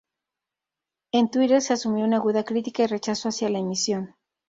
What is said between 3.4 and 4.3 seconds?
la emisión.